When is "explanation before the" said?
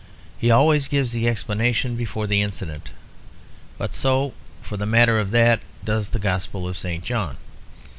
1.27-2.41